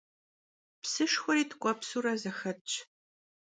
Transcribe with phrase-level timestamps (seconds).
[0.81, 2.71] Psışşxueri tk'uepsure zexetş.